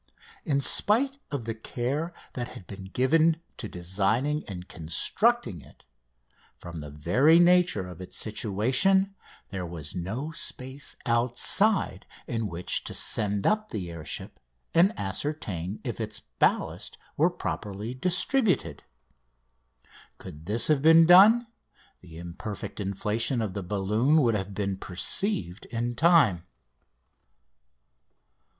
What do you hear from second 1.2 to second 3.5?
of the care that had been given